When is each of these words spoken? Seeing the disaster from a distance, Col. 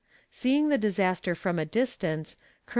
Seeing 0.31 0.69
the 0.69 0.79
disaster 0.79 1.35
from 1.35 1.59
a 1.59 1.65
distance, 1.65 2.35
Col. 2.65 2.69